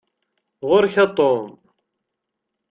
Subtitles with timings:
[0.69, 1.45] Ɣuṛ-k a Tom.